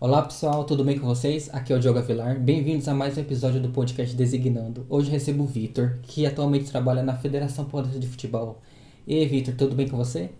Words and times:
Olá 0.00 0.22
pessoal, 0.22 0.64
tudo 0.64 0.82
bem 0.82 0.98
com 0.98 1.06
vocês? 1.06 1.50
Aqui 1.52 1.74
é 1.74 1.76
o 1.76 1.78
Diogo 1.78 1.98
Avilar. 1.98 2.40
Bem-vindos 2.40 2.88
a 2.88 2.94
mais 2.94 3.18
um 3.18 3.20
episódio 3.20 3.60
do 3.60 3.68
podcast 3.68 4.16
Designando. 4.16 4.86
Hoje 4.88 5.10
recebo 5.10 5.42
o 5.44 5.46
Vitor, 5.46 5.98
que 6.00 6.24
atualmente 6.24 6.70
trabalha 6.70 7.02
na 7.02 7.18
Federação 7.18 7.66
Paulista 7.66 8.00
de 8.00 8.08
Futebol. 8.08 8.62
E 9.06 9.18
aí, 9.18 9.26
Vitor, 9.26 9.54
tudo 9.54 9.76
bem 9.76 9.86
com 9.86 9.98
você? 9.98 10.30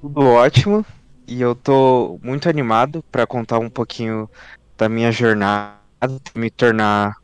Tudo 0.00 0.20
ótimo. 0.20 0.84
E 1.28 1.40
eu 1.40 1.54
tô 1.54 2.18
muito 2.24 2.48
animado 2.48 3.00
para 3.12 3.24
contar 3.24 3.60
um 3.60 3.70
pouquinho 3.70 4.28
da 4.76 4.88
minha 4.88 5.12
jornada, 5.12 5.78
me 6.34 6.50
tornar 6.50 7.18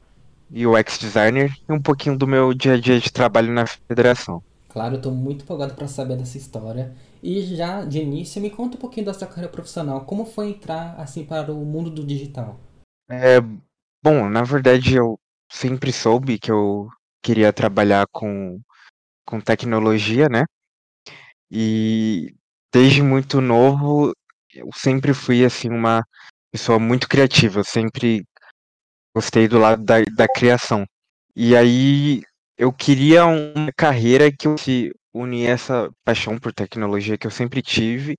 UX 0.53 0.97
designer 0.97 1.53
e 1.69 1.73
um 1.73 1.83
pouquinho 1.83 2.17
do 2.17 2.25
meu 2.25 2.55
dia 2.55 2.75
a 2.75 2.81
dia 2.81 3.01
de 3.01 3.11
trabalho 3.13 3.53
na 3.53 3.67
federação. 3.67 4.41
Claro, 4.69 4.95
eu 4.95 5.01
tô 5.01 5.11
muito 5.11 5.43
empolgado 5.43 5.75
para 5.75 5.89
saber 5.89 6.17
dessa 6.17 6.39
história. 6.39 6.93
E 7.27 7.41
já 7.57 7.83
de 7.87 8.01
início, 8.01 8.39
me 8.39 8.51
conta 8.51 8.77
um 8.77 8.81
pouquinho 8.81 9.07
da 9.07 9.15
sua 9.15 9.27
carreira 9.27 9.51
profissional. 9.51 10.05
Como 10.05 10.27
foi 10.27 10.51
entrar 10.51 10.95
assim 11.01 11.25
para 11.25 11.51
o 11.55 11.65
mundo 11.65 11.89
do 11.89 12.05
digital? 12.05 12.61
É, 13.09 13.41
bom, 14.03 14.29
na 14.29 14.43
verdade 14.43 14.97
eu 14.97 15.19
sempre 15.51 15.91
soube 15.91 16.39
que 16.39 16.53
eu 16.53 16.87
queria 17.23 17.51
trabalhar 17.51 18.07
com, 18.13 18.61
com 19.27 19.41
tecnologia, 19.41 20.29
né? 20.29 20.45
E 21.51 22.35
desde 22.71 23.03
muito 23.03 23.41
novo 23.41 24.13
eu 24.53 24.69
sempre 24.75 25.15
fui 25.15 25.47
assim 25.47 25.71
uma 25.71 26.05
pessoa 26.53 26.79
muito 26.79 27.09
criativa, 27.09 27.61
eu 27.61 27.65
sempre 27.65 28.23
gostei 29.17 29.49
do 29.49 29.59
lado 29.59 29.83
da, 29.83 30.03
da 30.15 30.29
criação. 30.29 30.85
E 31.35 31.57
aí 31.57 32.21
eu 32.59 32.71
queria 32.71 33.25
uma 33.25 33.73
carreira 33.73 34.31
que 34.31 34.47
eu 34.47 34.59
se 34.59 34.93
unir 35.15 35.49
essa 35.49 35.91
paixão 36.05 36.39
por 36.39 36.53
tecnologia 36.53 37.17
que 37.17 37.27
eu 37.27 37.31
sempre 37.31 37.63
tive 37.63 38.17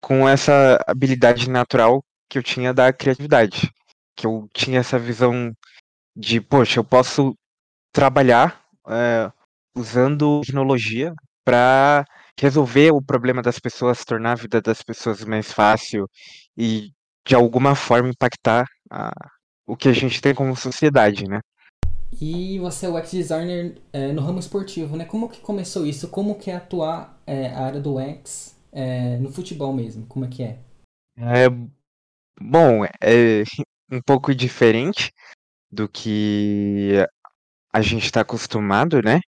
com 0.00 0.28
essa 0.28 0.78
habilidade 0.86 1.50
natural 1.50 2.04
que 2.28 2.38
eu 2.38 2.42
tinha 2.42 2.74
da 2.74 2.92
criatividade, 2.92 3.72
que 4.14 4.26
eu 4.26 4.48
tinha 4.52 4.80
essa 4.80 4.98
visão 4.98 5.52
de, 6.16 6.40
poxa, 6.40 6.80
eu 6.80 6.84
posso 6.84 7.34
trabalhar 7.92 8.62
é, 8.88 9.30
usando 9.74 10.40
tecnologia 10.42 11.14
para 11.44 12.04
resolver 12.38 12.92
o 12.92 13.02
problema 13.02 13.42
das 13.42 13.58
pessoas, 13.58 14.04
tornar 14.04 14.32
a 14.32 14.36
vida 14.36 14.60
das 14.60 14.82
pessoas 14.82 15.24
mais 15.24 15.52
fácil 15.52 16.08
e 16.56 16.90
de 17.26 17.34
alguma 17.34 17.74
forma 17.74 18.10
impactar 18.10 18.66
a, 18.90 19.10
o 19.66 19.76
que 19.76 19.88
a 19.88 19.92
gente 19.92 20.20
tem 20.20 20.34
como 20.34 20.56
sociedade, 20.56 21.24
né? 21.28 21.40
E 22.20 22.58
você 22.58 22.86
é 22.86 22.88
UX 22.88 23.10
designer 23.10 23.80
é, 23.92 24.12
no 24.12 24.22
ramo 24.22 24.38
esportivo, 24.38 24.96
né? 24.96 25.04
Como 25.04 25.28
que 25.28 25.40
começou 25.40 25.86
isso? 25.86 26.08
Como 26.08 26.38
que 26.38 26.50
é 26.50 26.56
atuar 26.56 27.20
é, 27.26 27.48
a 27.48 27.60
área 27.60 27.80
do 27.80 27.96
UX 27.96 28.56
é, 28.72 29.16
no 29.18 29.30
futebol 29.30 29.72
mesmo? 29.72 30.06
Como 30.06 30.24
é 30.24 30.28
que 30.28 30.42
é? 30.42 30.58
É 31.16 31.48
bom, 32.40 32.84
é 32.84 33.42
um 33.92 34.00
pouco 34.00 34.34
diferente 34.34 35.12
do 35.70 35.88
que 35.88 36.94
a 37.72 37.82
gente 37.82 38.04
está 38.04 38.22
acostumado, 38.22 39.02
né? 39.02 39.20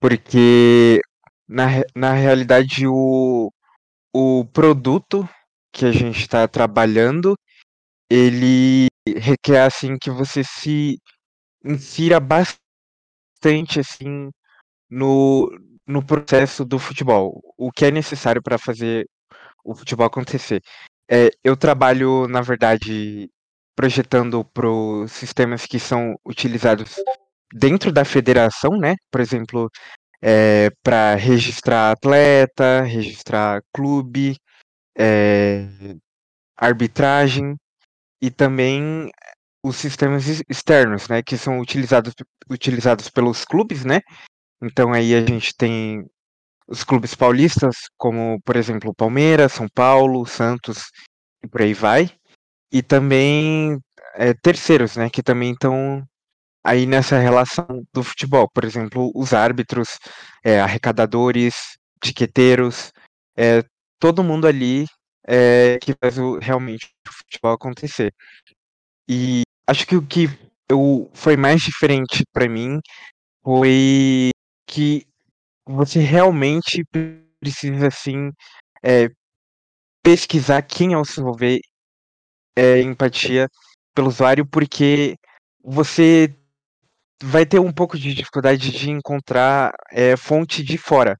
Porque 0.00 1.00
na, 1.48 1.66
na 1.94 2.12
realidade 2.12 2.86
o, 2.86 3.52
o 4.12 4.44
produto 4.46 5.28
que 5.72 5.84
a 5.84 5.92
gente 5.92 6.20
está 6.20 6.48
trabalhando 6.48 7.34
ele 8.10 8.88
requer 9.06 9.62
assim 9.62 9.96
que 9.96 10.10
você 10.10 10.42
se 10.42 10.98
insira 11.64 12.20
bastante 12.20 13.80
assim 13.80 14.30
no, 14.88 15.50
no 15.86 16.04
processo 16.04 16.64
do 16.64 16.78
futebol, 16.78 17.40
o 17.56 17.70
que 17.70 17.84
é 17.84 17.90
necessário 17.90 18.42
para 18.42 18.58
fazer 18.58 19.08
o 19.64 19.74
futebol 19.74 20.06
acontecer. 20.06 20.62
É, 21.10 21.30
eu 21.42 21.56
trabalho, 21.56 22.28
na 22.28 22.40
verdade, 22.40 23.28
projetando 23.74 24.44
para 24.44 24.68
os 24.68 25.12
sistemas 25.12 25.66
que 25.66 25.78
são 25.78 26.14
utilizados 26.24 26.96
dentro 27.52 27.92
da 27.92 28.04
federação, 28.04 28.78
né? 28.78 28.94
Por 29.10 29.20
exemplo, 29.20 29.68
é, 30.22 30.70
para 30.82 31.14
registrar 31.14 31.92
atleta, 31.92 32.82
registrar 32.82 33.62
clube, 33.72 34.36
é, 34.96 35.66
arbitragem 36.56 37.56
e 38.20 38.30
também 38.30 39.10
os 39.62 39.76
sistemas 39.76 40.26
externos, 40.48 41.08
né, 41.08 41.22
que 41.22 41.36
são 41.36 41.60
utilizados, 41.60 42.14
utilizados 42.48 43.10
pelos 43.10 43.44
clubes, 43.44 43.84
né? 43.84 44.00
Então 44.62 44.92
aí 44.92 45.14
a 45.14 45.24
gente 45.24 45.54
tem 45.56 46.06
os 46.68 46.84
clubes 46.84 47.14
paulistas, 47.14 47.76
como 47.98 48.40
por 48.44 48.56
exemplo 48.56 48.94
Palmeiras, 48.94 49.52
São 49.52 49.66
Paulo, 49.68 50.24
Santos 50.26 50.84
e 51.42 51.48
por 51.48 51.62
aí 51.62 51.74
vai. 51.74 52.10
E 52.72 52.82
também 52.82 53.78
é, 54.14 54.32
terceiros, 54.34 54.96
né, 54.96 55.10
que 55.10 55.22
também 55.22 55.52
estão 55.52 56.04
aí 56.64 56.86
nessa 56.86 57.18
relação 57.18 57.66
do 57.92 58.02
futebol. 58.02 58.48
Por 58.52 58.64
exemplo, 58.64 59.10
os 59.14 59.32
árbitros, 59.34 59.98
é, 60.44 60.60
arrecadadores, 60.60 61.54
tiqueteiros, 62.02 62.92
é, 63.36 63.64
todo 63.98 64.24
mundo 64.24 64.46
ali 64.46 64.86
é, 65.26 65.78
que 65.80 65.94
faz 65.94 66.18
o, 66.18 66.38
realmente 66.38 66.88
o 67.08 67.12
futebol 67.12 67.52
acontecer. 67.52 68.12
E 69.08 69.42
acho 69.70 69.86
que 69.86 69.94
o 69.94 70.04
que 70.04 70.26
eu, 70.68 71.08
foi 71.14 71.36
mais 71.36 71.60
diferente 71.62 72.24
para 72.32 72.48
mim 72.48 72.80
foi 73.42 74.30
que 74.66 75.06
você 75.64 76.00
realmente 76.00 76.84
precisa 77.40 77.86
assim 77.86 78.32
é, 78.82 79.08
pesquisar 80.02 80.62
quem 80.62 80.92
é 80.92 80.98
o 80.98 81.04
seu 81.04 81.22
envolver 81.22 81.60
é, 82.56 82.80
empatia 82.80 83.48
pelo 83.94 84.08
usuário 84.08 84.44
porque 84.44 85.16
você 85.62 86.34
vai 87.22 87.46
ter 87.46 87.60
um 87.60 87.72
pouco 87.72 87.96
de 87.96 88.12
dificuldade 88.12 88.72
de 88.72 88.90
encontrar 88.90 89.72
é, 89.92 90.16
fonte 90.16 90.64
de 90.64 90.78
fora. 90.78 91.16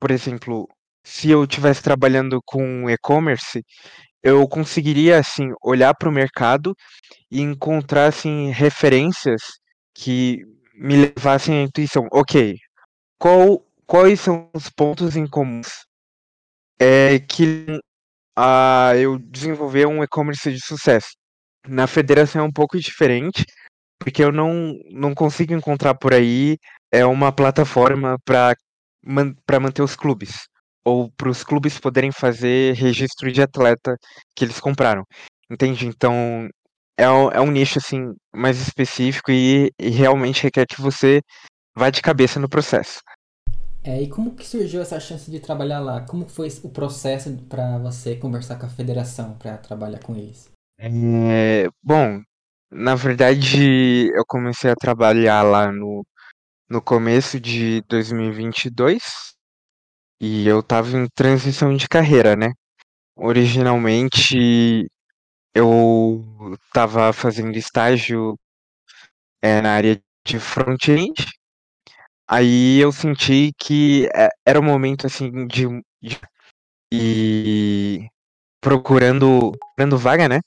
Por 0.00 0.10
exemplo, 0.10 0.66
se 1.04 1.30
eu 1.30 1.44
estivesse 1.44 1.82
trabalhando 1.82 2.40
com 2.44 2.90
e-commerce, 2.90 3.62
eu 4.24 4.48
conseguiria 4.48 5.18
assim 5.18 5.52
olhar 5.62 5.94
para 5.94 6.08
o 6.08 6.12
mercado 6.12 6.74
e 7.30 7.42
encontrar 7.42 8.06
assim 8.06 8.50
referências 8.50 9.42
que 9.94 10.38
me 10.74 10.96
levassem 10.96 11.58
à 11.58 11.62
intuição. 11.62 12.08
Ok, 12.10 12.56
qual, 13.18 13.60
quais 13.86 14.20
são 14.20 14.50
os 14.54 14.70
pontos 14.70 15.14
em 15.14 15.26
comuns 15.26 15.68
é, 16.80 17.18
que 17.20 17.66
a 18.36 18.92
eu 18.96 19.18
desenvolver 19.18 19.86
um 19.86 20.02
e-commerce 20.02 20.50
de 20.50 20.64
sucesso? 20.64 21.10
Na 21.68 21.86
federação 21.86 22.42
é 22.42 22.44
um 22.44 22.52
pouco 22.52 22.78
diferente, 22.78 23.44
porque 23.98 24.24
eu 24.24 24.32
não, 24.32 24.72
não 24.90 25.14
consigo 25.14 25.52
encontrar 25.52 25.94
por 25.94 26.14
aí 26.14 26.56
é 26.90 27.04
uma 27.04 27.32
plataforma 27.32 28.18
para 28.24 28.56
man, 29.04 29.34
manter 29.60 29.82
os 29.82 29.96
clubes 29.96 30.48
ou 30.84 31.10
para 31.16 31.30
os 31.30 31.42
clubes 31.42 31.78
poderem 31.80 32.12
fazer 32.12 32.74
registro 32.74 33.32
de 33.32 33.40
atleta 33.42 33.96
que 34.36 34.44
eles 34.44 34.60
compraram. 34.60 35.04
Entende? 35.50 35.86
Então 35.86 36.48
é 36.96 37.08
um, 37.10 37.30
é 37.30 37.40
um 37.40 37.50
nicho 37.50 37.78
assim 37.78 38.12
mais 38.34 38.60
específico 38.60 39.30
e, 39.30 39.72
e 39.78 39.88
realmente 39.88 40.42
requer 40.42 40.66
que 40.66 40.80
você 40.80 41.20
vá 41.74 41.90
de 41.90 42.02
cabeça 42.02 42.38
no 42.38 42.48
processo. 42.48 43.00
É, 43.82 44.00
e 44.00 44.08
como 44.08 44.34
que 44.34 44.46
surgiu 44.46 44.80
essa 44.80 44.98
chance 44.98 45.30
de 45.30 45.40
trabalhar 45.40 45.80
lá? 45.80 46.00
Como 46.02 46.26
foi 46.28 46.48
o 46.62 46.70
processo 46.70 47.36
para 47.48 47.78
você 47.78 48.16
conversar 48.16 48.58
com 48.58 48.66
a 48.66 48.70
federação 48.70 49.34
para 49.34 49.58
trabalhar 49.58 49.98
com 49.98 50.16
eles? 50.16 50.50
É, 50.78 51.68
bom, 51.82 52.20
na 52.70 52.94
verdade 52.94 54.08
eu 54.14 54.24
comecei 54.26 54.70
a 54.70 54.74
trabalhar 54.74 55.42
lá 55.42 55.70
no, 55.70 56.04
no 56.68 56.80
começo 56.80 57.38
de 57.38 57.82
2022 57.88 59.33
e 60.24 60.48
eu 60.48 60.60
estava 60.60 60.88
em 60.96 61.06
transição 61.14 61.76
de 61.76 61.86
carreira, 61.86 62.34
né? 62.34 62.52
Originalmente 63.14 64.88
eu 65.54 66.56
estava 66.66 67.12
fazendo 67.12 67.56
estágio 67.58 68.34
é, 69.42 69.60
na 69.60 69.74
área 69.74 70.00
de 70.26 70.38
front-end, 70.40 71.26
aí 72.26 72.78
eu 72.80 72.90
senti 72.90 73.52
que 73.58 74.08
é, 74.14 74.28
era 74.46 74.58
um 74.58 74.64
momento 74.64 75.06
assim 75.06 75.46
de, 75.46 75.66
de 76.02 76.18
e 76.92 78.08
procurando, 78.62 79.52
procurando 79.52 79.98
vaga, 79.98 80.28
né? 80.28 80.40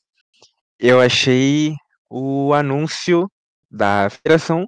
Eu 0.80 1.00
achei 1.02 1.76
o 2.10 2.54
anúncio 2.54 3.30
da 3.70 4.10
federação 4.10 4.66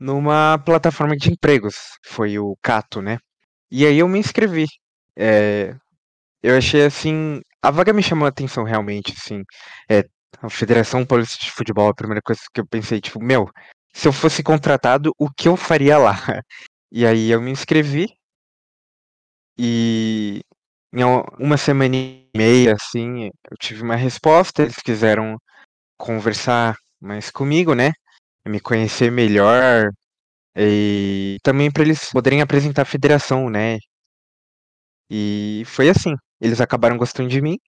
numa 0.00 0.58
plataforma 0.58 1.16
de 1.16 1.30
empregos, 1.32 1.76
foi 2.04 2.38
o 2.38 2.56
Cato, 2.62 3.00
né? 3.00 3.18
E 3.72 3.86
aí 3.86 3.98
eu 4.00 4.08
me 4.08 4.18
inscrevi. 4.18 4.66
É, 5.16 5.74
eu 6.42 6.56
achei 6.58 6.84
assim, 6.84 7.40
a 7.62 7.70
vaga 7.70 7.92
me 7.94 8.02
chamou 8.02 8.26
a 8.26 8.28
atenção 8.28 8.64
realmente, 8.64 9.14
assim. 9.16 9.42
É, 9.90 10.04
a 10.42 10.50
Federação 10.50 11.06
Paulista 11.06 11.42
de 11.44 11.50
Futebol, 11.52 11.88
a 11.88 11.94
primeira 11.94 12.20
coisa 12.22 12.42
que 12.52 12.60
eu 12.60 12.66
pensei, 12.66 13.00
tipo, 13.00 13.18
meu, 13.22 13.48
se 13.94 14.08
eu 14.08 14.12
fosse 14.12 14.42
contratado, 14.42 15.14
o 15.18 15.30
que 15.30 15.48
eu 15.48 15.56
faria 15.56 15.98
lá? 15.98 16.12
E 16.94 17.06
aí 17.06 17.30
eu 17.30 17.40
me 17.40 17.50
inscrevi 17.50 18.06
e 19.58 20.42
em 20.92 21.04
uma 21.38 21.56
semana 21.56 21.96
e 21.96 22.28
meia, 22.36 22.74
assim, 22.74 23.26
eu 23.50 23.56
tive 23.58 23.82
uma 23.82 23.96
resposta, 23.96 24.62
eles 24.62 24.76
quiseram 24.76 25.38
conversar 25.98 26.76
mais 27.00 27.30
comigo, 27.30 27.74
né? 27.74 27.92
Me 28.46 28.60
conhecer 28.60 29.12
melhor 29.12 29.90
e 30.56 31.38
também 31.42 31.70
para 31.70 31.82
eles 31.84 32.10
poderem 32.12 32.42
apresentar 32.42 32.82
a 32.82 32.86
federação, 32.86 33.48
né? 33.50 33.78
E 35.10 35.62
foi 35.66 35.88
assim, 35.90 36.14
eles 36.40 36.60
acabaram 36.60 36.96
gostando 36.96 37.28
de 37.28 37.40
mim, 37.40 37.58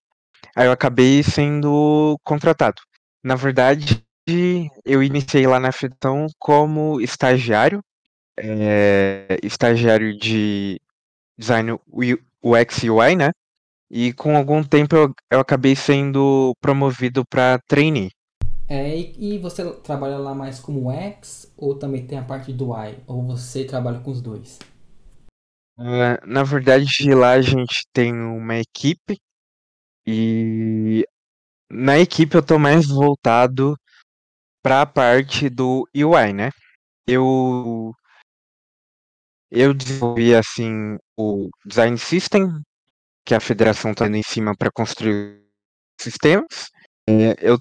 aí 0.56 0.66
eu 0.66 0.72
acabei 0.72 1.22
sendo 1.22 2.18
contratado. 2.24 2.82
Na 3.24 3.36
verdade, 3.36 4.04
eu 4.84 5.02
iniciei 5.02 5.46
lá 5.46 5.60
na 5.60 5.72
Federação 5.72 6.26
como 6.38 7.00
estagiário, 7.00 7.82
é, 8.38 9.38
estagiário 9.42 10.16
de 10.18 10.80
design 11.38 11.78
UX 12.42 12.82
e 12.84 12.90
UI, 12.90 13.16
né? 13.16 13.30
E 13.90 14.12
com 14.14 14.36
algum 14.36 14.62
tempo 14.64 14.96
eu, 14.96 15.14
eu 15.30 15.40
acabei 15.40 15.76
sendo 15.76 16.54
promovido 16.60 17.24
para 17.26 17.58
trainee. 17.68 18.10
É, 18.68 18.96
e, 18.96 19.34
e, 19.34 19.38
você 19.38 19.70
trabalha 19.80 20.16
lá 20.16 20.34
mais 20.34 20.58
como 20.58 20.90
UX 20.90 21.52
ou 21.56 21.78
também 21.78 22.06
tem 22.06 22.18
a 22.18 22.24
parte 22.24 22.52
do 22.52 22.70
UI? 22.70 22.98
Ou 23.06 23.22
você 23.22 23.64
trabalha 23.64 24.00
com 24.00 24.10
os 24.10 24.22
dois? 24.22 24.58
Uh, 25.78 26.16
na 26.26 26.42
verdade, 26.42 27.12
lá 27.14 27.32
a 27.32 27.42
gente 27.42 27.86
tem 27.92 28.12
uma 28.12 28.56
equipe 28.56 29.18
e 30.06 31.04
na 31.70 31.98
equipe 31.98 32.36
eu 32.36 32.44
tô 32.44 32.58
mais 32.58 32.86
voltado 32.86 33.76
para 34.62 34.82
a 34.82 34.86
parte 34.86 35.50
do 35.50 35.86
UI, 35.94 36.32
né? 36.32 36.50
Eu 37.06 37.92
eu 39.50 39.74
desenvolvi 39.74 40.34
assim 40.34 40.96
o 41.16 41.48
design 41.66 41.98
system 41.98 42.48
que 43.26 43.34
a 43.34 43.40
federação 43.40 43.92
está 43.92 44.06
indo 44.06 44.16
em 44.16 44.22
cima 44.22 44.54
para 44.56 44.70
construir 44.72 45.44
sistemas. 46.00 46.70
É, 47.08 47.36
eu 47.40 47.58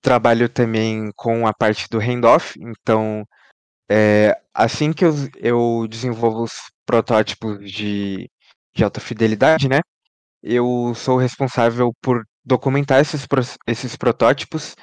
trabalho 0.00 0.48
também 0.48 1.10
com 1.16 1.46
a 1.46 1.52
parte 1.52 1.86
do 1.90 1.98
handoff, 1.98 2.54
então 2.60 3.24
é, 3.90 4.40
assim 4.54 4.92
que 4.92 5.04
eu, 5.04 5.12
eu 5.36 5.86
desenvolvo 5.88 6.44
os 6.44 6.52
protótipos 6.86 7.70
de, 7.70 8.30
de 8.74 8.84
alta 8.84 9.00
fidelidade, 9.00 9.68
né? 9.68 9.80
Eu 10.42 10.94
sou 10.94 11.18
responsável 11.18 11.92
por 12.00 12.24
documentar 12.44 13.00
esses, 13.00 13.26
esses 13.66 13.96
protótipos 13.96 14.74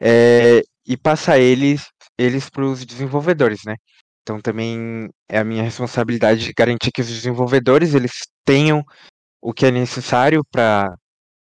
é, 0.00 0.62
e 0.86 0.96
passar 0.96 1.38
eles 1.38 1.86
eles 2.18 2.50
para 2.50 2.64
os 2.64 2.84
desenvolvedores, 2.84 3.60
né? 3.64 3.74
Então 4.22 4.40
também 4.40 5.08
é 5.28 5.38
a 5.38 5.44
minha 5.44 5.62
responsabilidade 5.62 6.52
garantir 6.56 6.90
que 6.92 7.00
os 7.00 7.08
desenvolvedores 7.08 7.94
eles 7.94 8.12
tenham 8.44 8.84
o 9.40 9.52
que 9.54 9.66
é 9.66 9.70
necessário 9.70 10.42
para 10.50 10.94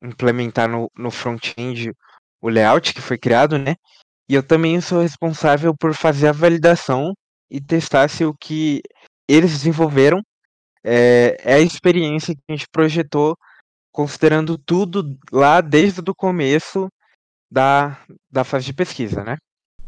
implementar 0.02 0.68
no, 0.68 0.90
no 0.96 1.10
front-end 1.10 1.92
o 2.40 2.48
layout 2.48 2.94
que 2.94 3.00
foi 3.00 3.18
criado, 3.18 3.58
né? 3.58 3.74
E 4.28 4.34
eu 4.34 4.42
também 4.42 4.80
sou 4.80 5.02
responsável 5.02 5.74
por 5.76 5.94
fazer 5.94 6.28
a 6.28 6.32
validação 6.32 7.12
e 7.50 7.60
testar 7.60 8.08
se 8.08 8.24
o 8.24 8.32
que 8.32 8.80
eles 9.28 9.50
desenvolveram 9.50 10.22
é, 10.84 11.36
é 11.40 11.54
a 11.54 11.60
experiência 11.60 12.34
que 12.34 12.40
a 12.48 12.52
gente 12.52 12.68
projetou, 12.70 13.36
considerando 13.92 14.56
tudo 14.56 15.18
lá 15.32 15.60
desde 15.60 16.00
o 16.00 16.14
começo 16.14 16.88
da, 17.50 18.00
da 18.30 18.44
fase 18.44 18.66
de 18.66 18.72
pesquisa, 18.72 19.24
né? 19.24 19.36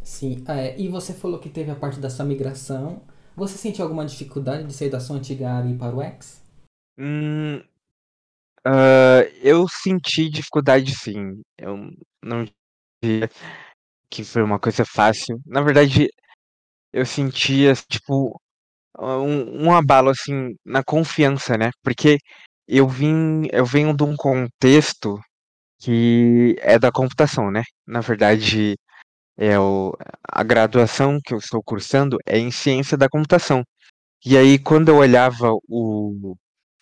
Sim, 0.03 0.43
é, 0.49 0.79
e 0.79 0.89
você 0.89 1.15
falou 1.15 1.39
que 1.39 1.49
teve 1.49 1.71
a 1.71 1.77
parte 1.77 2.01
da 2.01 2.11
sua 2.11 2.25
migração. 2.25 3.03
Você 3.37 3.57
sentiu 3.57 3.85
alguma 3.85 4.05
dificuldade 4.05 4.65
de 4.65 4.75
sair 4.75 4.91
da 4.91 5.01
sua 5.01 5.17
antiga 5.17 5.51
área 5.51 5.69
e 5.69 5.73
ir 5.73 5.79
para 5.79 5.95
o 5.95 6.03
X? 6.03 6.43
Hum, 6.99 7.59
uh, 8.67 9.23
eu 9.41 9.67
senti 9.69 10.29
dificuldade 10.29 10.95
sim. 10.95 11.41
Eu 11.57 11.89
não 12.25 12.47
diria 13.03 13.29
que 14.11 14.25
foi 14.25 14.43
uma 14.43 14.59
coisa 14.61 14.85
fácil. 14.85 15.41
Na 15.47 15.63
verdade, 15.63 16.09
eu 16.93 17.07
sentia, 17.07 17.75
tipo, 17.75 18.41
um, 18.99 19.67
um 19.69 19.75
abalo, 19.75 20.11
assim, 20.11 20.55
na 20.65 20.83
confiança, 20.85 21.57
né? 21.57 21.71
Porque 21.83 22.19
eu 22.69 22.89
vim, 22.89 23.47
eu 23.53 23.65
venho 23.65 23.95
de 23.95 24.05
um 24.05 24.17
contexto 24.17 25.19
que 25.81 26.57
é 26.61 26.79
da 26.79 26.93
computação, 26.93 27.51
né? 27.51 27.63
Na 27.87 28.01
verdade, 28.01 28.77
é 29.37 29.59
o, 29.59 29.95
a 30.31 30.43
graduação 30.45 31.19
que 31.25 31.35
eu 31.35 31.39
estou 31.39 31.63
cursando 31.63 32.19
é 32.27 32.39
em 32.39 32.51
ciência 32.51 32.97
da 32.97 33.09
computação. 33.09 33.65
E 34.25 34.37
aí, 34.39 34.59
quando 34.59 34.91
eu 34.91 34.97
olhava 34.97 35.53
o, 35.69 36.37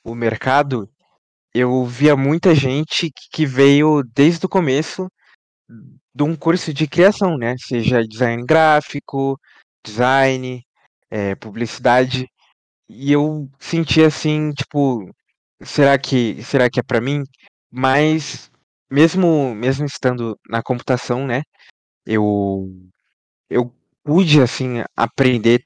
o 0.05 0.15
mercado, 0.15 0.89
eu 1.55 1.85
via 1.87 2.17
muita 2.17 2.55
gente 2.55 3.11
que 3.33 3.47
veio 3.47 4.03
desde 4.15 4.47
o 4.47 4.49
começo 4.49 5.09
de 6.15 6.23
um 6.25 6.37
curso 6.37 6.73
de 6.75 6.87
criação, 6.89 7.37
né? 7.39 7.57
Seja 7.59 8.03
design 8.07 8.45
gráfico, 8.45 9.39
design, 9.85 10.63
é, 11.11 11.35
publicidade. 11.37 12.27
E 12.89 13.13
eu 13.13 13.49
senti 13.59 14.03
assim, 14.03 14.53
tipo, 14.53 15.11
será 15.63 15.99
que 15.99 16.43
será 16.45 16.71
que 16.71 16.81
é 16.81 16.83
para 16.83 17.01
mim? 17.01 17.23
Mas 17.71 18.51
mesmo 18.91 19.55
mesmo 19.55 19.87
estando 19.87 20.39
na 20.49 20.63
computação, 20.63 21.27
né? 21.27 21.43
Eu 22.07 22.69
eu 23.51 23.75
pude 24.05 24.41
assim 24.43 24.83
aprender 24.97 25.63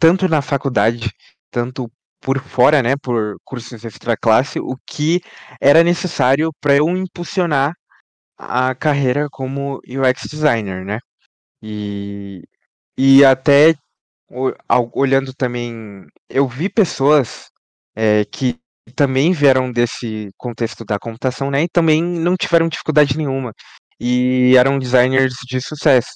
tanto 0.00 0.28
na 0.28 0.42
faculdade, 0.42 1.10
tanto 1.50 1.90
por 2.20 2.40
fora, 2.40 2.82
né, 2.82 2.94
por 2.96 3.36
cursos 3.44 3.84
extra 3.84 4.16
classe, 4.16 4.58
o 4.60 4.76
que 4.86 5.20
era 5.60 5.84
necessário 5.84 6.50
para 6.60 6.76
eu 6.76 6.88
impulsionar 6.90 7.72
a 8.38 8.74
carreira 8.74 9.28
como 9.30 9.80
UX 9.86 10.22
designer, 10.30 10.84
né? 10.84 10.98
E, 11.62 12.42
e 12.96 13.24
até 13.24 13.74
olhando 14.92 15.32
também, 15.34 16.06
eu 16.28 16.46
vi 16.46 16.68
pessoas 16.68 17.50
é, 17.96 18.24
que 18.26 18.58
também 18.94 19.32
vieram 19.32 19.72
desse 19.72 20.30
contexto 20.36 20.84
da 20.84 20.98
computação, 20.98 21.50
né? 21.50 21.64
E 21.64 21.68
também 21.68 22.02
não 22.02 22.36
tiveram 22.36 22.68
dificuldade 22.68 23.16
nenhuma. 23.16 23.52
E 24.00 24.54
eram 24.56 24.78
designers 24.78 25.34
de 25.46 25.60
sucesso. 25.60 26.12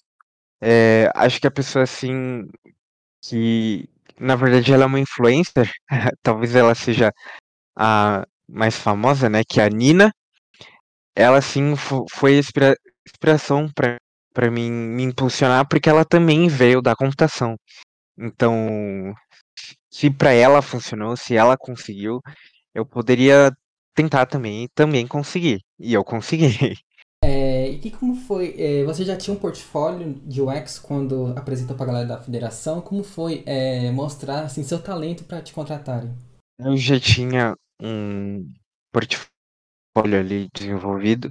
É, 0.60 1.10
acho 1.14 1.40
que 1.40 1.46
a 1.46 1.50
pessoa 1.50 1.84
assim 1.84 2.48
que 3.24 3.88
na 4.18 4.36
verdade 4.36 4.72
ela 4.72 4.84
é 4.84 4.86
uma 4.86 5.00
influencer, 5.00 5.70
talvez 6.22 6.54
ela 6.54 6.74
seja 6.74 7.12
a 7.76 8.24
mais 8.48 8.76
famosa, 8.76 9.28
né? 9.28 9.42
Que 9.48 9.60
é 9.60 9.64
a 9.64 9.68
Nina 9.68 10.12
ela 11.14 11.40
sim 11.40 11.74
foi 12.10 12.38
inspira 12.38 12.76
inspiração 13.06 13.68
para 13.74 13.96
para 14.32 14.50
mim 14.50 14.70
me 14.70 15.02
impulsionar, 15.02 15.68
porque 15.68 15.88
ela 15.88 16.04
também 16.04 16.48
veio 16.48 16.80
da 16.80 16.96
computação. 16.96 17.54
Então, 18.18 19.14
se 19.90 20.10
para 20.10 20.32
ela 20.32 20.62
funcionou, 20.62 21.16
se 21.16 21.36
ela 21.36 21.56
conseguiu, 21.56 22.20
eu 22.74 22.86
poderia 22.86 23.52
tentar 23.94 24.26
também 24.26 24.64
e 24.64 24.68
também 24.68 25.06
conseguir. 25.06 25.60
E 25.78 25.92
eu 25.92 26.04
consegui. 26.04 26.46
É, 27.24 27.70
e 27.70 27.90
como 27.92 28.16
foi? 28.16 28.52
É, 28.58 28.82
você 28.82 29.04
já 29.04 29.16
tinha 29.16 29.32
um 29.32 29.38
portfólio 29.38 30.12
de 30.26 30.42
UX 30.42 30.80
quando 30.80 31.32
apresentou 31.36 31.76
para 31.76 31.84
a 31.84 31.86
galera 31.86 32.08
da 32.08 32.20
federação? 32.20 32.80
Como 32.80 33.04
foi 33.04 33.44
é, 33.46 33.92
mostrar 33.92 34.40
assim, 34.42 34.64
seu 34.64 34.82
talento 34.82 35.22
para 35.22 35.40
te 35.40 35.52
contratarem? 35.52 36.12
Eu 36.58 36.76
já 36.76 36.98
tinha 36.98 37.54
um 37.80 38.44
portfólio 38.90 39.31
portfólio 39.92 40.18
ali 40.18 40.48
desenvolvido, 40.54 41.30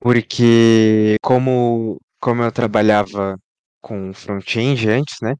porque 0.00 1.16
como, 1.22 1.98
como 2.20 2.42
eu 2.42 2.52
trabalhava 2.52 3.36
com 3.80 4.12
front-end 4.12 4.88
antes, 4.88 5.16
né? 5.22 5.34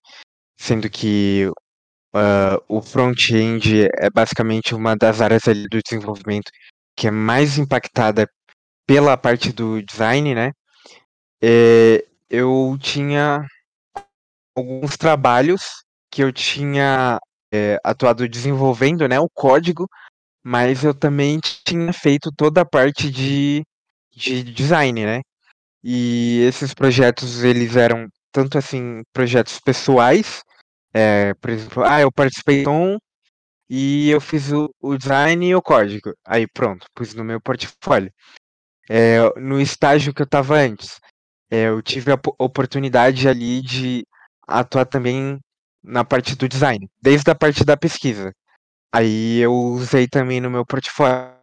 Sendo 0.58 0.88
que 0.88 1.46
uh, 2.14 2.62
o 2.68 2.80
front-end 2.80 3.88
é 3.98 4.08
basicamente 4.10 4.74
uma 4.74 4.96
das 4.96 5.20
áreas 5.20 5.46
ali 5.48 5.68
do 5.68 5.80
desenvolvimento 5.82 6.50
que 6.96 7.08
é 7.08 7.10
mais 7.10 7.58
impactada 7.58 8.26
pela 8.86 9.16
parte 9.16 9.52
do 9.52 9.82
design, 9.82 10.34
né? 10.34 10.52
É, 11.42 12.06
eu 12.30 12.76
tinha 12.80 13.44
alguns 14.56 14.96
trabalhos 14.96 15.62
que 16.10 16.22
eu 16.22 16.32
tinha 16.32 17.18
é, 17.52 17.78
atuado 17.84 18.26
desenvolvendo, 18.28 19.06
né, 19.06 19.20
o 19.20 19.28
código 19.28 19.86
mas 20.46 20.84
eu 20.84 20.94
também 20.94 21.40
tinha 21.64 21.92
feito 21.92 22.30
toda 22.30 22.60
a 22.60 22.64
parte 22.64 23.10
de, 23.10 23.64
de 24.14 24.44
design, 24.44 25.04
né? 25.04 25.20
E 25.82 26.40
esses 26.46 26.72
projetos, 26.72 27.42
eles 27.42 27.74
eram 27.74 28.08
tanto 28.30 28.56
assim, 28.56 29.02
projetos 29.12 29.58
pessoais, 29.58 30.44
é, 30.94 31.34
por 31.34 31.50
exemplo, 31.50 31.82
ah, 31.82 32.00
eu 32.00 32.12
participei 32.12 32.62
de 32.62 32.68
um 32.68 32.96
e 33.68 34.08
eu 34.08 34.20
fiz 34.20 34.52
o, 34.52 34.70
o 34.80 34.96
design 34.96 35.44
e 35.48 35.52
o 35.52 35.60
código. 35.60 36.14
Aí 36.24 36.46
pronto, 36.46 36.86
pus 36.94 37.12
no 37.12 37.24
meu 37.24 37.40
portfólio. 37.40 38.12
É, 38.88 39.18
no 39.40 39.60
estágio 39.60 40.14
que 40.14 40.22
eu 40.22 40.26
estava 40.26 40.54
antes, 40.58 41.00
é, 41.50 41.64
eu 41.70 41.82
tive 41.82 42.12
a 42.12 42.20
oportunidade 42.38 43.28
ali 43.28 43.60
de 43.62 44.06
atuar 44.46 44.84
também 44.86 45.40
na 45.82 46.04
parte 46.04 46.36
do 46.36 46.48
design, 46.48 46.88
desde 47.02 47.28
a 47.32 47.34
parte 47.34 47.64
da 47.64 47.76
pesquisa 47.76 48.32
aí 48.96 49.38
eu 49.38 49.52
usei 49.52 50.08
também 50.08 50.40
no 50.40 50.50
meu 50.50 50.64
portfólio. 50.64 51.36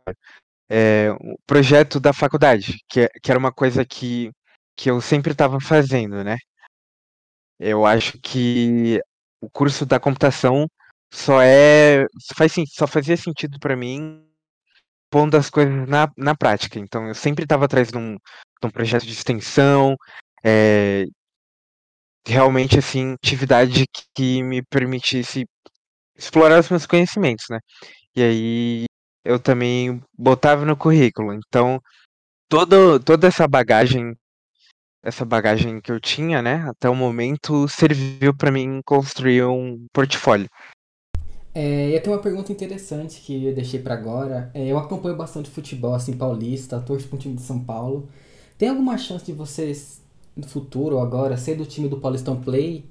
É, 0.70 1.12
o 1.22 1.38
projeto 1.46 2.00
da 2.00 2.14
faculdade, 2.14 2.78
que, 2.90 3.02
é, 3.02 3.10
que 3.22 3.32
era 3.32 3.40
uma 3.40 3.52
coisa 3.52 3.86
que, 3.86 4.32
que 4.76 4.90
eu 4.90 5.02
sempre 5.02 5.32
estava 5.34 5.60
fazendo, 5.60 6.24
né? 6.24 6.38
Eu 7.60 7.86
acho 7.86 8.20
que 8.20 9.00
o 9.42 9.50
curso 9.50 9.86
da 9.86 10.00
computação 10.00 10.68
só 11.14 11.42
é 11.42 12.06
faz 12.36 12.54
só 12.70 12.88
fazia 12.88 13.16
sentido 13.18 13.60
para 13.60 13.76
mim 13.76 14.26
pondo 15.12 15.38
as 15.38 15.50
coisas 15.50 15.88
na, 15.88 16.12
na 16.18 16.36
prática. 16.36 16.80
Então 16.80 17.08
eu 17.08 17.16
sempre 17.16 17.44
estava 17.46 17.66
atrás 17.66 17.90
de 17.90 17.98
um, 17.98 18.16
de 18.16 18.68
um 18.68 18.72
projeto 18.72 19.06
de 19.06 19.12
extensão, 19.14 19.96
é, 20.44 21.06
realmente 22.28 22.80
assim 22.80 23.14
atividade 23.14 23.86
que 24.16 24.42
me 24.42 24.64
permitisse 24.64 25.46
explorar 26.18 26.60
os 26.60 26.70
meus 26.70 26.86
conhecimentos, 26.86 27.46
né? 27.50 27.60
E 28.16 28.22
aí 28.22 28.86
eu 29.26 29.40
também 29.40 30.02
botava 30.18 30.66
no 30.66 30.78
currículo. 30.78 31.34
Então 31.34 31.82
todo, 32.50 33.00
toda 33.00 33.28
essa 33.28 33.48
bagagem 33.48 34.16
essa 35.04 35.26
bagagem 35.26 35.82
que 35.82 35.92
eu 35.92 36.00
tinha, 36.00 36.42
né, 36.42 36.66
até 36.66 36.90
o 36.90 36.96
momento 36.96 37.68
serviu 37.68 38.34
para 38.34 38.50
mim 38.50 38.80
construir 38.86 39.44
um 39.44 39.86
portfólio. 39.92 40.48
É, 41.54 41.96
eu 41.96 42.02
tenho 42.02 42.16
uma 42.16 42.22
pergunta 42.22 42.52
interessante 42.52 43.22
que 43.22 43.46
eu 43.46 43.54
deixei 43.54 43.80
para 43.80 43.94
agora. 43.94 44.50
É, 44.54 44.66
eu 44.66 44.78
acompanho 44.78 45.16
bastante 45.16 45.50
futebol, 45.50 45.94
assim, 45.94 46.14
paulista, 46.14 46.80
torço 46.80 47.08
para 47.08 47.18
o 47.18 47.20
time 47.20 47.36
de 47.36 47.42
São 47.42 47.60
Paulo. 47.60 48.10
Tem 48.58 48.70
alguma 48.70 48.98
chance 48.98 49.26
de 49.26 49.34
vocês, 49.34 50.02
no 50.36 50.48
futuro 50.48 50.96
ou 50.96 51.02
agora, 51.02 51.38
ser 51.38 51.56
do 51.56 51.66
time 51.66 51.88
do 51.88 52.00
Paulistão 52.00 52.42
Play, 52.42 52.86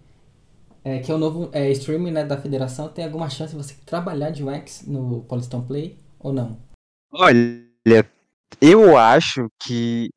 é, 0.85 0.99
que 0.99 1.11
é 1.11 1.15
o 1.15 1.19
novo 1.19 1.49
é, 1.53 1.71
streaming 1.71 2.11
né, 2.11 2.25
da 2.25 2.41
federação? 2.41 2.89
Tem 2.89 3.05
alguma 3.05 3.31
chance 3.31 3.57
de 3.57 3.63
você 3.63 3.75
trabalhar 3.87 4.31
de 4.31 4.43
UX 4.43 4.87
no 4.87 5.23
Paulistão 5.25 5.65
Play 5.65 5.99
ou 6.19 6.33
não? 6.33 6.59
Olha, 7.13 8.09
eu 8.61 8.97
acho 8.97 9.49
que 9.63 10.11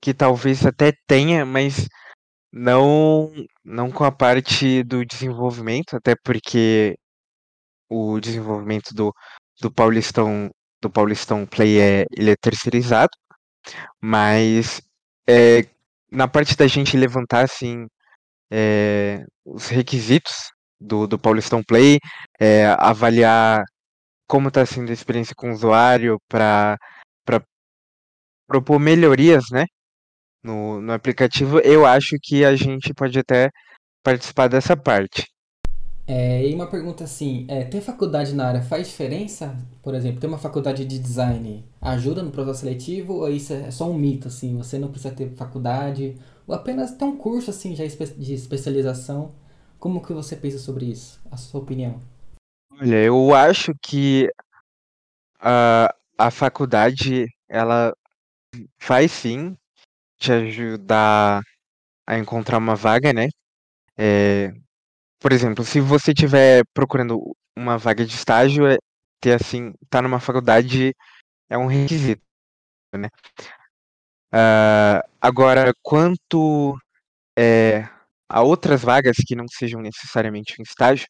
que 0.00 0.12
talvez 0.12 0.66
até 0.66 0.92
tenha, 1.06 1.46
mas 1.46 1.86
não 2.52 3.30
não 3.64 3.90
com 3.90 4.04
a 4.04 4.10
parte 4.10 4.82
do 4.82 5.04
desenvolvimento, 5.06 5.94
até 5.94 6.14
porque 6.24 6.96
o 7.88 8.18
desenvolvimento 8.20 8.94
do, 8.94 9.14
do 9.60 9.70
Paulistão 9.70 10.50
do 10.80 10.90
Paulistão 10.90 11.46
Play 11.46 11.80
é 11.80 12.06
ele 12.16 12.30
é 12.30 12.36
terceirizado, 12.36 13.12
mas 14.00 14.82
é, 15.28 15.66
na 16.10 16.28
parte 16.28 16.56
da 16.56 16.66
gente 16.66 16.96
levantar 16.96 17.44
assim 17.44 17.86
é, 18.52 19.24
os 19.44 19.68
requisitos 19.68 20.34
do, 20.78 21.06
do 21.06 21.18
Paulistão 21.18 21.62
Play, 21.64 21.98
é, 22.38 22.66
avaliar 22.78 23.62
como 24.28 24.48
está 24.48 24.66
sendo 24.66 24.90
a 24.90 24.92
experiência 24.92 25.34
com 25.34 25.50
o 25.50 25.54
usuário 25.54 26.18
para 26.28 26.78
propor 28.46 28.78
melhorias, 28.78 29.44
né, 29.50 29.64
no, 30.42 30.80
no 30.80 30.92
aplicativo, 30.92 31.60
eu 31.60 31.86
acho 31.86 32.16
que 32.22 32.44
a 32.44 32.54
gente 32.54 32.92
pode 32.94 33.18
até 33.18 33.50
participar 34.02 34.48
dessa 34.48 34.76
parte. 34.76 35.24
É, 36.06 36.48
e 36.48 36.54
uma 36.54 36.66
pergunta 36.66 37.04
assim, 37.04 37.46
é, 37.48 37.64
ter 37.64 37.80
faculdade 37.80 38.34
na 38.34 38.46
área 38.46 38.62
faz 38.62 38.88
diferença? 38.88 39.56
Por 39.82 39.94
exemplo, 39.94 40.20
ter 40.20 40.26
uma 40.26 40.38
faculdade 40.38 40.84
de 40.84 40.98
design 40.98 41.64
ajuda 41.80 42.22
no 42.22 42.30
processo 42.30 42.60
seletivo 42.60 43.14
ou 43.14 43.30
isso 43.30 43.52
é 43.52 43.70
só 43.70 43.88
um 43.88 43.94
mito, 43.94 44.28
assim, 44.28 44.56
você 44.56 44.78
não 44.78 44.88
precisa 44.88 45.14
ter 45.14 45.30
faculdade 45.34 46.16
ou 46.46 46.54
apenas 46.54 46.92
ter 46.92 47.04
um 47.04 47.16
curso 47.16 47.50
assim 47.50 47.76
já 47.76 47.84
de 47.86 48.34
especialização? 48.34 49.32
Como 49.78 50.02
que 50.02 50.12
você 50.12 50.36
pensa 50.36 50.58
sobre 50.58 50.86
isso? 50.86 51.20
A 51.30 51.36
sua 51.36 51.60
opinião? 51.60 52.00
Olha, 52.80 52.96
eu 53.04 53.34
acho 53.34 53.72
que 53.80 54.28
a, 55.40 55.94
a 56.18 56.30
faculdade, 56.30 57.26
ela 57.48 57.92
faz 58.78 59.12
sim 59.12 59.56
te 60.18 60.32
ajudar 60.32 61.42
a 62.06 62.18
encontrar 62.18 62.58
uma 62.58 62.76
vaga, 62.76 63.12
né? 63.12 63.28
É, 63.96 64.52
por 65.22 65.32
exemplo, 65.32 65.64
se 65.64 65.80
você 65.80 66.10
estiver 66.10 66.64
procurando 66.74 67.20
uma 67.56 67.78
vaga 67.78 68.04
de 68.04 68.14
estágio, 68.14 68.66
é, 68.66 68.76
ter 69.20 69.34
assim, 69.34 69.72
tá 69.88 70.02
numa 70.02 70.18
faculdade 70.18 70.94
é 71.48 71.56
um 71.56 71.66
requisito, 71.66 72.22
né? 72.94 73.08
Uh, 74.34 75.06
agora, 75.20 75.72
quanto 75.82 76.76
é, 77.38 77.88
a 78.28 78.42
outras 78.42 78.82
vagas 78.82 79.16
que 79.26 79.36
não 79.36 79.46
sejam 79.46 79.80
necessariamente 79.80 80.54
um 80.58 80.62
estágio, 80.62 81.06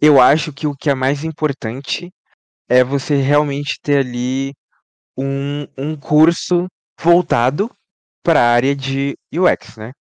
eu 0.00 0.20
acho 0.20 0.52
que 0.52 0.66
o 0.66 0.74
que 0.74 0.90
é 0.90 0.94
mais 0.94 1.22
importante 1.24 2.10
é 2.68 2.82
você 2.82 3.16
realmente 3.16 3.78
ter 3.82 3.98
ali 3.98 4.52
um, 5.16 5.66
um 5.76 5.96
curso 5.96 6.66
voltado 7.00 7.70
para 8.24 8.40
a 8.40 8.52
área 8.52 8.74
de 8.74 9.16
UX, 9.32 9.76
né? 9.76 9.92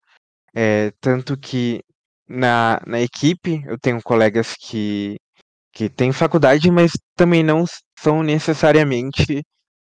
É, 0.56 0.92
tanto 1.02 1.38
que 1.38 1.82
na, 2.28 2.82
na 2.86 3.00
equipe 3.02 3.64
eu 3.66 3.78
tenho 3.80 4.02
colegas 4.02 4.56
que, 4.56 5.18
que 5.74 5.90
têm 5.90 6.12
faculdade, 6.12 6.70
mas 6.72 6.92
também 7.16 7.44
não 7.44 7.66
são 8.00 8.24
necessariamente 8.24 9.44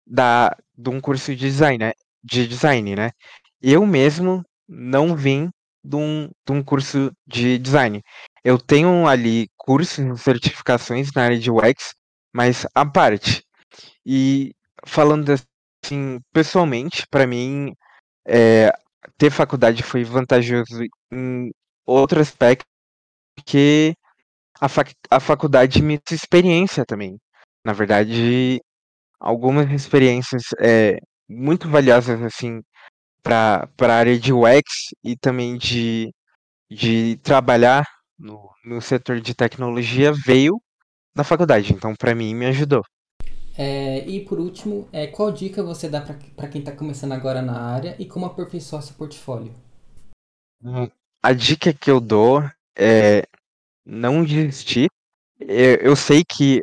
da, 0.06 0.56
de 0.76 0.90
um 0.90 1.00
curso 1.00 1.34
de 1.34 1.36
design, 1.36 1.78
né? 1.78 1.92
De 2.22 2.46
design, 2.46 2.96
né? 2.96 3.10
Eu 3.62 3.86
mesmo 3.86 4.42
não 4.68 5.16
vim 5.16 5.50
de 5.84 5.96
um, 5.96 6.28
de 6.46 6.52
um 6.52 6.62
curso 6.62 7.12
de 7.26 7.58
design. 7.58 8.02
Eu 8.44 8.58
tenho 8.58 9.06
ali 9.06 9.48
cursos, 9.56 10.20
certificações 10.22 11.10
na 11.14 11.24
área 11.24 11.38
de 11.38 11.50
UX, 11.50 11.94
mas 12.32 12.66
à 12.74 12.84
parte. 12.86 13.42
E 14.04 14.52
falando 14.86 15.32
assim, 15.84 16.18
pessoalmente, 16.32 17.06
para 17.10 17.26
mim, 17.26 17.72
é, 18.26 18.72
ter 19.18 19.30
faculdade 19.30 19.82
foi 19.82 20.04
vantajoso 20.04 20.84
em 21.12 21.50
outro 21.90 22.20
aspecto, 22.20 22.64
porque 23.36 23.94
a, 24.60 24.68
fac 24.68 24.92
a 25.10 25.20
faculdade 25.20 25.82
me 25.82 25.98
deu 25.98 26.16
experiência 26.16 26.84
também. 26.86 27.18
Na 27.64 27.72
verdade, 27.72 28.60
algumas 29.18 29.70
experiências 29.70 30.44
é, 30.60 30.98
muito 31.28 31.68
valiosas 31.68 32.22
assim 32.22 32.60
para 33.22 33.68
a 33.80 33.92
área 33.92 34.18
de 34.18 34.32
UX 34.32 34.64
e 35.04 35.16
também 35.16 35.56
de, 35.58 36.10
de 36.70 37.16
trabalhar 37.22 37.84
no, 38.18 38.50
no 38.64 38.80
setor 38.80 39.20
de 39.20 39.34
tecnologia 39.34 40.12
veio 40.12 40.60
na 41.14 41.24
faculdade. 41.24 41.72
Então, 41.72 41.94
para 41.94 42.14
mim, 42.14 42.34
me 42.34 42.46
ajudou. 42.46 42.82
É, 43.56 44.06
e 44.06 44.24
por 44.24 44.38
último, 44.38 44.88
é, 44.92 45.06
qual 45.06 45.30
dica 45.30 45.62
você 45.62 45.88
dá 45.88 46.00
para 46.00 46.48
quem 46.48 46.60
está 46.60 46.72
começando 46.72 47.12
agora 47.12 47.42
na 47.42 47.60
área 47.60 47.94
e 47.98 48.06
como 48.06 48.24
aperfeiçoar 48.24 48.82
seu 48.82 48.94
portfólio? 48.94 49.52
A 51.22 51.32
dica 51.32 51.72
que 51.72 51.90
eu 51.90 52.00
dou 52.00 52.42
é 52.76 53.26
não 53.84 54.24
desistir. 54.24 54.88
Eu, 55.38 55.76
eu 55.76 55.96
sei 55.96 56.24
que 56.24 56.62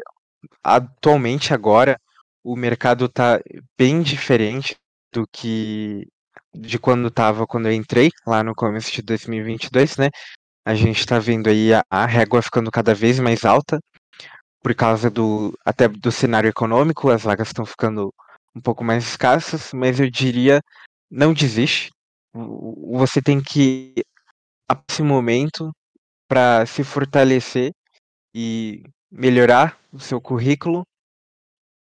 atualmente 0.63 1.53
agora 1.53 1.99
o 2.43 2.55
mercado 2.55 3.05
está 3.05 3.39
bem 3.77 4.01
diferente 4.01 4.75
do 5.13 5.25
que 5.31 6.07
de 6.53 6.79
quando 6.79 7.07
estava 7.07 7.45
quando 7.45 7.67
eu 7.67 7.73
entrei 7.73 8.09
lá 8.25 8.43
no 8.43 8.55
começo 8.55 8.91
de 8.91 9.01
2022, 9.01 9.97
né? 9.97 10.09
A 10.65 10.73
gente 10.73 10.99
está 10.99 11.19
vendo 11.19 11.47
aí 11.49 11.73
a, 11.73 11.83
a 11.89 12.05
régua 12.05 12.41
ficando 12.41 12.71
cada 12.71 12.93
vez 12.93 13.19
mais 13.19 13.45
alta 13.45 13.79
por 14.61 14.73
causa 14.75 15.09
do 15.09 15.57
até 15.63 15.87
do 15.87 16.11
cenário 16.11 16.49
econômico, 16.49 17.09
as 17.09 17.23
vagas 17.23 17.49
estão 17.49 17.65
ficando 17.65 18.13
um 18.55 18.61
pouco 18.61 18.83
mais 18.83 19.05
escassas, 19.05 19.71
mas 19.73 19.99
eu 19.99 20.09
diria 20.09 20.61
não 21.09 21.33
desiste. 21.33 21.91
Você 22.33 23.21
tem 23.21 23.41
que 23.41 23.93
a 24.69 24.81
esse 24.89 25.01
momento 25.01 25.71
para 26.27 26.65
se 26.65 26.83
fortalecer 26.83 27.71
e 28.33 28.83
melhorar 29.12 29.79
o 29.91 30.00
seu 30.00 30.19
currículo. 30.19 30.83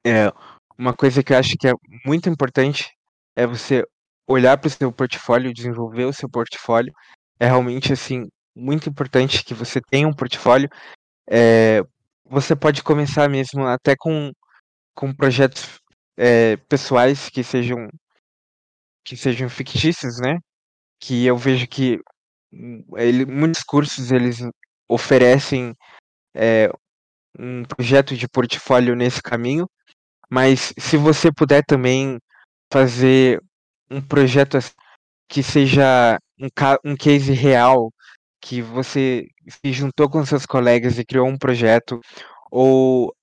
É, 0.07 0.31
uma 0.79 0.95
coisa 0.95 1.23
que 1.23 1.33
eu 1.33 1.39
acho 1.39 1.57
que 1.59 1.69
é 1.69 1.73
muito 2.05 2.29
importante 2.29 2.93
é 3.37 3.47
você 3.47 3.85
olhar 4.29 4.59
para 4.59 4.69
o 4.69 4.71
seu 4.71 4.93
portfólio, 4.93 5.55
desenvolver 5.55 6.05
o 6.05 6.13
seu 6.13 6.29
portfólio. 6.29 6.93
É 7.39 7.47
realmente 7.47 7.93
assim 7.93 8.29
muito 8.55 8.89
importante 8.89 9.45
que 9.45 9.55
você 9.55 9.81
tenha 9.81 10.07
um 10.07 10.13
portfólio, 10.13 10.69
é, 11.29 11.83
você 12.25 12.55
pode 12.55 12.83
começar 12.83 13.29
mesmo 13.29 13.67
até 13.67 13.95
com, 13.97 14.33
com 14.95 15.15
projetos 15.15 15.81
é, 16.17 16.57
pessoais 16.69 17.29
que 17.29 17.43
sejam 17.43 17.89
que 19.05 19.17
sejam 19.17 19.49
fictícios, 19.51 20.19
né? 20.19 20.39
Que 21.01 21.27
eu 21.27 21.37
vejo 21.37 21.67
que 21.69 21.99
ele, 22.97 23.27
muitos 23.27 23.63
cursos 23.63 24.13
eles 24.13 24.39
oferecem 24.89 25.75
é, 26.35 26.71
um 27.39 27.65
projeto 27.65 28.17
de 28.17 28.29
portfólio 28.29 28.95
nesse 28.95 29.23
caminho, 29.23 29.69
mas 30.31 30.73
se 30.79 30.97
você 30.97 31.33
puder 31.33 31.65
também 31.65 32.19
fazer 32.73 33.41
um 33.91 34.01
projeto 34.01 34.59
que 35.29 35.43
seja 35.43 36.19
um, 36.41 36.49
um 36.85 36.97
case 36.97 37.33
real 37.33 37.91
que 38.41 38.61
você 38.61 39.27
se 39.49 39.73
juntou 39.73 40.09
com 40.09 40.25
seus 40.25 40.45
colegas 40.45 40.99
e 40.99 41.05
criou 41.05 41.27
um 41.27 41.39
projeto, 41.39 42.01
ou 42.51 43.15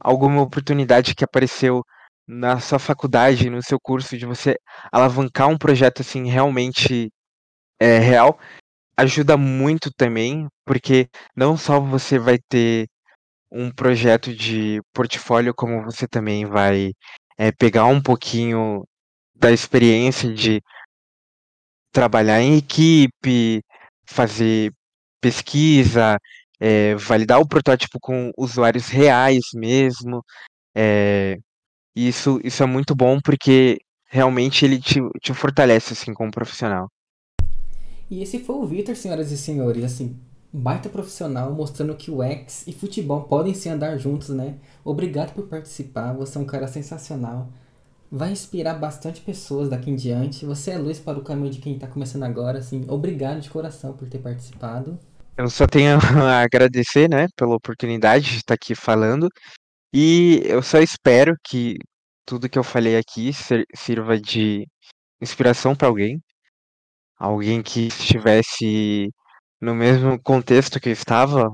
alguma 0.00 0.42
oportunidade 0.42 1.14
que 1.14 1.24
apareceu 1.24 1.84
na 2.26 2.60
sua 2.60 2.78
faculdade, 2.78 3.50
no 3.50 3.62
seu 3.62 3.78
curso, 3.80 4.16
de 4.16 4.26
você 4.26 4.56
alavancar 4.92 5.48
um 5.48 5.58
projeto 5.58 6.00
assim 6.02 6.28
realmente 6.28 7.10
é, 7.80 7.98
real, 7.98 8.38
ajuda 8.96 9.36
muito 9.36 9.90
também, 9.96 10.48
porque 10.64 11.08
não 11.36 11.56
só 11.56 11.80
você 11.80 12.18
vai 12.18 12.38
ter 12.48 12.88
um 13.50 13.70
projeto 13.70 14.34
de 14.34 14.80
portfólio, 14.92 15.54
como 15.54 15.82
você 15.84 16.06
também 16.06 16.44
vai 16.46 16.92
é, 17.38 17.52
pegar 17.52 17.86
um 17.86 18.00
pouquinho 18.02 18.84
da 19.34 19.52
experiência 19.52 20.32
de 20.34 20.62
trabalhar 21.92 22.40
em 22.40 22.56
equipe, 22.58 23.62
fazer 24.06 24.72
pesquisa, 25.20 26.18
é, 26.60 26.94
validar 26.96 27.40
o 27.40 27.48
protótipo 27.48 27.98
com 28.00 28.32
usuários 28.36 28.88
reais 28.88 29.44
mesmo. 29.54 30.22
É, 30.76 31.36
isso, 31.96 32.40
isso 32.44 32.62
é 32.62 32.66
muito 32.66 32.94
bom 32.94 33.20
porque 33.20 33.78
realmente 34.10 34.64
ele 34.64 34.80
te, 34.80 35.00
te 35.22 35.34
fortalece 35.34 35.92
assim 35.92 36.14
como 36.14 36.30
profissional. 36.30 36.88
E 38.10 38.22
esse 38.22 38.38
foi 38.38 38.56
o 38.56 38.66
Vitor, 38.66 38.96
senhoras 38.96 39.30
e 39.30 39.36
senhores, 39.36 39.84
assim, 39.84 40.16
baita 40.52 40.88
profissional, 40.88 41.52
mostrando 41.52 41.94
que 41.94 42.10
o 42.10 42.22
X 42.22 42.66
e 42.66 42.72
futebol 42.72 43.22
podem 43.22 43.54
se 43.54 43.68
andar 43.68 43.98
juntos, 43.98 44.30
né? 44.30 44.56
Obrigado 44.84 45.34
por 45.34 45.46
participar, 45.46 46.12
você 46.14 46.38
é 46.38 46.40
um 46.40 46.46
cara 46.46 46.66
sensacional. 46.66 47.48
Vai 48.10 48.32
inspirar 48.32 48.74
bastante 48.74 49.20
pessoas 49.20 49.68
daqui 49.68 49.90
em 49.90 49.96
diante. 49.96 50.46
Você 50.46 50.70
é 50.70 50.78
luz 50.78 50.98
para 50.98 51.18
o 51.18 51.22
caminho 51.22 51.50
de 51.50 51.58
quem 51.58 51.74
está 51.74 51.86
começando 51.86 52.22
agora, 52.22 52.58
assim. 52.58 52.86
Obrigado 52.88 53.40
de 53.40 53.50
coração 53.50 53.92
por 53.92 54.08
ter 54.08 54.18
participado. 54.18 54.98
Eu 55.36 55.50
só 55.50 55.66
tenho 55.66 55.98
a 56.26 56.40
agradecer, 56.40 57.08
né, 57.10 57.26
pela 57.36 57.54
oportunidade 57.54 58.30
de 58.30 58.36
estar 58.38 58.54
aqui 58.54 58.74
falando. 58.74 59.28
E 59.92 60.42
eu 60.44 60.62
só 60.62 60.78
espero 60.78 61.34
que 61.44 61.76
tudo 62.26 62.48
que 62.48 62.58
eu 62.58 62.64
falei 62.64 62.96
aqui 62.96 63.30
sirva 63.74 64.18
de 64.18 64.66
inspiração 65.20 65.74
para 65.74 65.88
alguém, 65.88 66.18
alguém 67.18 67.62
que 67.62 67.88
estivesse 67.88 69.10
no 69.60 69.74
mesmo 69.74 70.20
contexto 70.22 70.80
que 70.80 70.90
eu 70.90 70.92
estava 70.92 71.50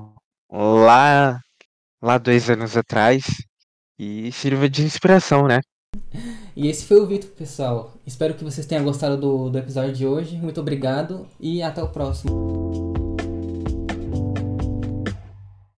lá, 0.50 1.38
lá 2.02 2.18
dois 2.18 2.50
anos 2.50 2.76
atrás 2.76 3.24
e 3.98 4.30
sirva 4.32 4.68
de 4.68 4.82
inspiração, 4.84 5.46
né? 5.46 5.60
E 6.56 6.68
esse 6.68 6.84
foi 6.84 7.00
o 7.00 7.06
Vitor, 7.06 7.30
pessoal. 7.30 7.94
Espero 8.06 8.34
que 8.34 8.44
vocês 8.44 8.66
tenham 8.66 8.84
gostado 8.84 9.16
do, 9.16 9.50
do 9.50 9.58
episódio 9.58 9.92
de 9.92 10.06
hoje. 10.06 10.36
Muito 10.36 10.60
obrigado 10.60 11.26
e 11.40 11.62
até 11.62 11.82
o 11.82 11.88
próximo. 11.88 12.93